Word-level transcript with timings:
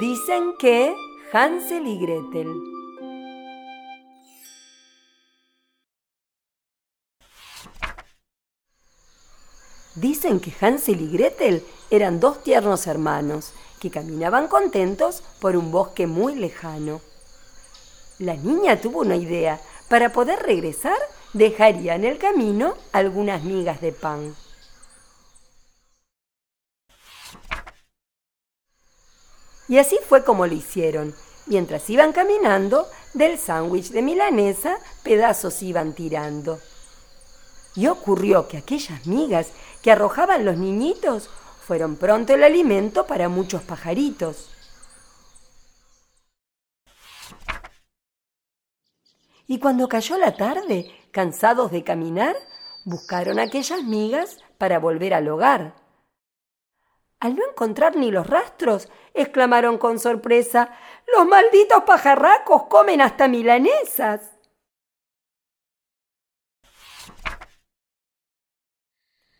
Dicen 0.00 0.54
que 0.60 0.94
Hansel 1.32 1.84
y 1.88 1.98
Gretel. 1.98 2.54
Dicen 9.96 10.38
que 10.38 10.52
Hansel 10.60 11.00
y 11.00 11.10
Gretel 11.10 11.64
eran 11.90 12.20
dos 12.20 12.44
tiernos 12.44 12.86
hermanos 12.86 13.52
que 13.80 13.90
caminaban 13.90 14.46
contentos 14.46 15.24
por 15.40 15.56
un 15.56 15.72
bosque 15.72 16.06
muy 16.06 16.36
lejano. 16.36 17.00
La 18.20 18.34
niña 18.34 18.80
tuvo 18.80 19.00
una 19.00 19.16
idea. 19.16 19.60
Para 19.88 20.12
poder 20.12 20.38
regresar, 20.40 20.98
dejaría 21.32 21.96
en 21.96 22.04
el 22.04 22.18
camino 22.18 22.74
algunas 22.92 23.42
migas 23.42 23.80
de 23.80 23.90
pan. 23.90 24.36
Y 29.68 29.78
así 29.78 29.98
fue 30.08 30.24
como 30.24 30.46
lo 30.46 30.54
hicieron. 30.54 31.14
Mientras 31.46 31.88
iban 31.90 32.12
caminando, 32.12 32.86
del 33.14 33.38
sándwich 33.38 33.90
de 33.90 34.02
milanesa 34.02 34.78
pedazos 35.02 35.62
iban 35.62 35.94
tirando. 35.94 36.58
Y 37.74 37.86
ocurrió 37.86 38.48
que 38.48 38.58
aquellas 38.58 39.06
migas 39.06 39.52
que 39.82 39.90
arrojaban 39.90 40.44
los 40.44 40.56
niñitos 40.56 41.30
fueron 41.66 41.96
pronto 41.96 42.34
el 42.34 42.42
alimento 42.42 43.06
para 43.06 43.28
muchos 43.28 43.62
pajaritos. 43.62 44.50
Y 49.46 49.58
cuando 49.58 49.88
cayó 49.88 50.18
la 50.18 50.36
tarde, 50.36 50.90
cansados 51.10 51.70
de 51.70 51.82
caminar, 51.82 52.36
buscaron 52.84 53.38
aquellas 53.38 53.82
migas 53.82 54.38
para 54.58 54.78
volver 54.78 55.14
al 55.14 55.28
hogar. 55.28 55.74
Al 57.20 57.34
no 57.34 57.48
encontrar 57.48 57.96
ni 57.96 58.10
los 58.10 58.26
rastros, 58.26 58.88
exclamaron 59.12 59.78
con 59.78 59.98
sorpresa, 59.98 60.70
Los 61.06 61.26
malditos 61.26 61.82
pajarracos 61.84 62.64
comen 62.64 63.00
hasta 63.00 63.28
milanesas. 63.28 64.20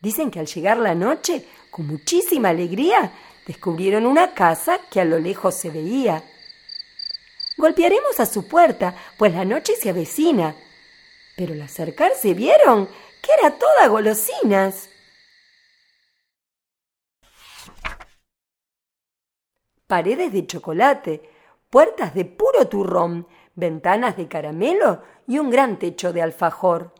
Dicen 0.00 0.30
que 0.30 0.40
al 0.40 0.46
llegar 0.46 0.78
la 0.78 0.94
noche, 0.94 1.46
con 1.70 1.86
muchísima 1.86 2.48
alegría, 2.50 3.12
descubrieron 3.46 4.06
una 4.06 4.32
casa 4.32 4.78
que 4.90 5.00
a 5.00 5.04
lo 5.04 5.18
lejos 5.18 5.54
se 5.54 5.70
veía. 5.70 6.22
Golpearemos 7.56 8.18
a 8.20 8.26
su 8.26 8.48
puerta, 8.48 8.94
pues 9.18 9.34
la 9.34 9.44
noche 9.44 9.74
se 9.74 9.90
avecina. 9.90 10.54
Pero 11.36 11.54
al 11.54 11.62
acercarse 11.62 12.32
vieron 12.34 12.86
que 13.20 13.30
era 13.40 13.58
toda 13.58 13.88
golosinas. 13.88 14.88
Paredes 19.88 20.34
de 20.34 20.46
chocolate, 20.46 21.22
puertas 21.70 22.12
de 22.12 22.26
puro 22.26 22.68
turrón, 22.68 23.26
ventanas 23.54 24.18
de 24.18 24.28
caramelo 24.28 25.02
y 25.26 25.38
un 25.38 25.48
gran 25.48 25.78
techo 25.78 26.12
de 26.12 26.20
alfajor. 26.20 26.92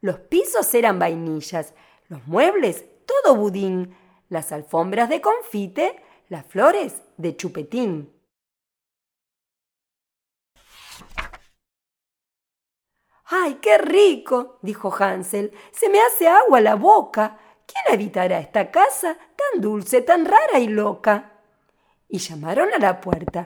Los 0.00 0.20
pisos 0.20 0.72
eran 0.72 1.00
vainillas, 1.00 1.74
los 2.08 2.24
muebles 2.28 2.84
todo 3.04 3.34
budín, 3.34 3.96
las 4.28 4.52
alfombras 4.52 5.08
de 5.08 5.20
confite, 5.20 6.00
las 6.28 6.46
flores 6.46 7.02
de 7.16 7.36
chupetín. 7.36 8.12
¡Ay, 13.24 13.54
qué 13.60 13.76
rico! 13.78 14.60
dijo 14.62 14.94
Hansel. 14.96 15.52
Se 15.72 15.88
me 15.88 16.00
hace 16.00 16.28
agua 16.28 16.60
la 16.60 16.76
boca. 16.76 17.40
¿Quién 17.66 17.92
habitará 17.92 18.38
esta 18.38 18.70
casa 18.70 19.18
tan 19.34 19.60
dulce, 19.60 20.00
tan 20.00 20.24
rara 20.24 20.60
y 20.60 20.68
loca? 20.68 21.35
Y 22.08 22.18
llamaron 22.18 22.72
a 22.72 22.78
la 22.78 23.00
puerta, 23.00 23.44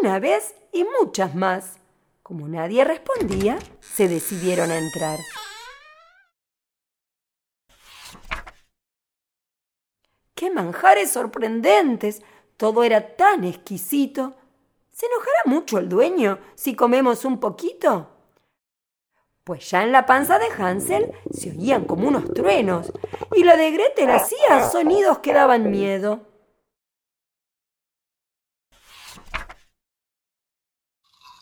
una 0.00 0.18
vez 0.18 0.54
y 0.72 0.84
muchas 1.00 1.34
más. 1.34 1.78
Como 2.22 2.48
nadie 2.48 2.84
respondía, 2.84 3.58
se 3.80 4.08
decidieron 4.08 4.70
a 4.70 4.78
entrar. 4.78 5.18
¡Qué 10.34 10.50
manjares 10.50 11.10
sorprendentes! 11.10 12.22
Todo 12.56 12.84
era 12.84 13.16
tan 13.16 13.44
exquisito. 13.44 14.34
¿Se 14.92 15.06
enojará 15.06 15.42
mucho 15.46 15.78
el 15.78 15.88
dueño 15.88 16.38
si 16.54 16.74
comemos 16.74 17.24
un 17.24 17.40
poquito? 17.40 18.12
pues 19.44 19.70
ya 19.70 19.82
en 19.82 19.92
la 19.92 20.06
panza 20.06 20.38
de 20.38 20.46
Hansel 20.56 21.12
se 21.32 21.50
oían 21.50 21.84
como 21.84 22.08
unos 22.08 22.32
truenos, 22.32 22.92
y 23.34 23.44
la 23.44 23.56
de 23.56 23.70
Gretel 23.72 24.10
hacía 24.10 24.68
sonidos 24.70 25.18
que 25.18 25.32
daban 25.32 25.70
miedo. 25.70 26.31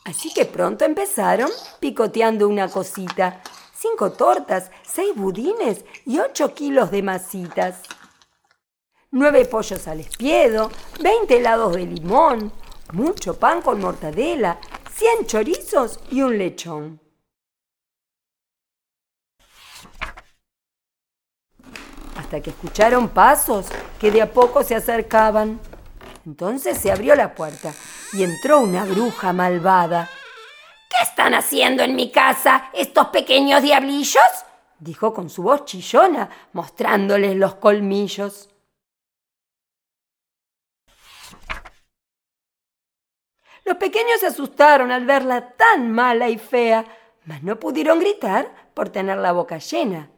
Así 0.05 0.33
que 0.33 0.45
pronto 0.45 0.85
empezaron 0.85 1.51
picoteando 1.79 2.49
una 2.49 2.69
cosita, 2.69 3.43
cinco 3.75 4.13
tortas, 4.13 4.71
seis 4.83 5.15
budines 5.15 5.85
y 6.07 6.19
ocho 6.19 6.55
kilos 6.55 6.91
de 6.91 7.03
masitas. 7.03 7.83
Nueve 9.11 9.45
pollos 9.45 9.87
al 9.89 10.01
espiedo, 10.01 10.71
veinte 11.01 11.39
helados 11.39 11.75
de 11.75 11.87
limón, 11.87 12.53
mucho 12.93 13.39
pan 13.39 13.61
con 13.61 13.81
mortadela, 13.81 14.59
cien 14.93 15.27
chorizos 15.27 16.01
y 16.11 16.23
un 16.23 16.39
lechón. 16.39 17.01
hasta 22.31 22.41
que 22.41 22.51
escucharon 22.51 23.09
pasos 23.09 23.67
que 23.99 24.13
de 24.13 24.23
a 24.23 24.33
poco 24.33 24.63
se 24.63 24.77
acercaban. 24.77 25.59
Entonces 26.25 26.79
se 26.79 26.93
abrió 26.93 27.17
la 27.17 27.35
puerta 27.35 27.73
y 28.13 28.25
entró 28.25 28.61
una 28.61 28.85
bruja 28.85 29.33
malvada. 29.33 30.09
¿Qué 30.89 31.03
están 31.03 31.35
haciendo 31.35 31.83
en 31.83 31.95
mi 31.95 32.11
casa 32.11 32.71
estos 32.73 33.09
pequeños 33.09 33.63
diablillos? 33.63 34.23
dijo 34.79 35.13
con 35.13 35.29
su 35.29 35.43
voz 35.43 35.67
chillona, 35.67 36.31
mostrándoles 36.53 37.37
los 37.37 37.55
colmillos. 37.57 38.49
Los 43.65 43.77
pequeños 43.77 44.21
se 44.21 44.27
asustaron 44.27 44.91
al 44.91 45.05
verla 45.05 45.53
tan 45.53 45.93
mala 45.93 46.29
y 46.29 46.39
fea, 46.39 46.85
mas 47.27 47.43
no 47.43 47.61
pudieron 47.61 48.01
gritar 48.01 48.73
por 48.75 48.89
tener 48.89 49.19
la 49.19 49.33
boca 49.33 49.59
llena. 49.59 50.11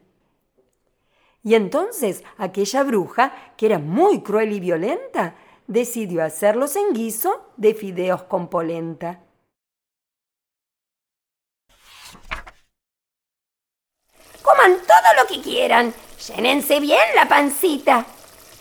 Y 1.43 1.55
entonces 1.55 2.23
aquella 2.37 2.83
bruja, 2.83 3.53
que 3.57 3.65
era 3.65 3.77
muy 3.77 4.23
cruel 4.23 4.53
y 4.53 4.61
violenta, 4.61 5.35
decidió 5.67 6.23
hacerlos 6.23 6.75
en 6.75 6.93
guiso 6.93 7.51
de 7.57 7.73
fideos 7.73 8.23
con 8.23 8.47
polenta. 8.47 9.19
Coman 14.41 14.77
todo 14.77 15.21
lo 15.21 15.27
que 15.27 15.41
quieran, 15.41 15.93
llénense 16.27 16.79
bien 16.79 17.15
la 17.15 17.27
pancita. 17.27 18.05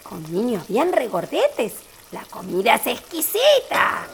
Con 0.02 0.22
niños 0.32 0.68
bien 0.68 0.92
regordetes, 0.92 1.74
la 2.12 2.24
comida 2.24 2.76
es 2.76 2.86
exquisita. 2.86 4.06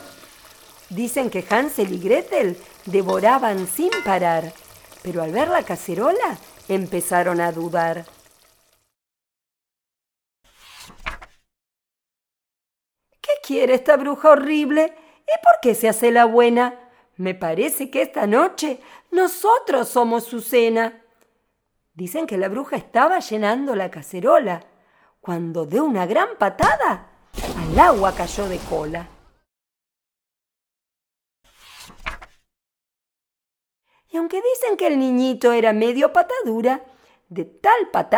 Dicen 0.88 1.28
que 1.28 1.44
Hansel 1.48 1.92
y 1.92 1.98
Gretel 1.98 2.56
devoraban 2.86 3.66
sin 3.66 3.90
parar, 4.04 4.52
pero 5.02 5.22
al 5.22 5.32
ver 5.32 5.48
la 5.48 5.62
cacerola 5.62 6.38
empezaron 6.68 7.40
a 7.40 7.52
dudar. 7.52 8.06
Quiere 13.48 13.72
esta 13.72 13.96
bruja 13.96 14.32
horrible? 14.32 14.94
¿Y 15.22 15.42
por 15.42 15.60
qué 15.62 15.74
se 15.74 15.88
hace 15.88 16.12
la 16.12 16.26
buena? 16.26 16.78
Me 17.16 17.34
parece 17.34 17.90
que 17.90 18.02
esta 18.02 18.26
noche 18.26 18.78
nosotros 19.10 19.88
somos 19.88 20.24
su 20.24 20.42
cena. 20.42 21.02
Dicen 21.94 22.26
que 22.26 22.36
la 22.36 22.50
bruja 22.50 22.76
estaba 22.76 23.20
llenando 23.20 23.74
la 23.74 23.90
cacerola, 23.90 24.66
cuando 25.22 25.64
de 25.64 25.80
una 25.80 26.04
gran 26.04 26.36
patada 26.38 27.08
al 27.70 27.78
agua 27.78 28.14
cayó 28.14 28.46
de 28.48 28.58
cola. 28.68 29.08
Y 34.10 34.18
aunque 34.18 34.42
dicen 34.42 34.76
que 34.76 34.88
el 34.88 34.98
niñito 34.98 35.52
era 35.52 35.72
medio 35.72 36.12
patadura, 36.12 36.84
de 37.30 37.46
tal 37.46 37.88
patada 37.90 38.16